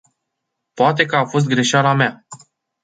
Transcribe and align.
Poate 0.73 1.05
că 1.05 1.15
a 1.15 1.25
fost 1.25 1.45
greșeala 1.45 1.93
mea. 1.93 2.25